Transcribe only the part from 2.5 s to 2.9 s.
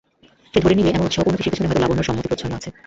আছে।